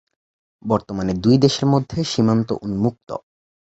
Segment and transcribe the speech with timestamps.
[0.65, 3.09] বর্তমানে দুই দেশের মধ্যে সীমান্ত উন্মুক্ত।